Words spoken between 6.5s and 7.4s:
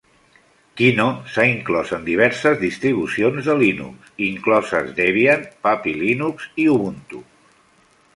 i Ubuntu.